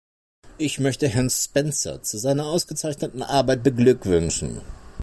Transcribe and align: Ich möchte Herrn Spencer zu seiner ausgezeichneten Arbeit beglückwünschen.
Ich 0.57 0.79
möchte 0.79 1.07
Herrn 1.07 1.29
Spencer 1.29 2.01
zu 2.01 2.17
seiner 2.17 2.47
ausgezeichneten 2.47 3.21
Arbeit 3.21 3.61
beglückwünschen. 3.61 4.61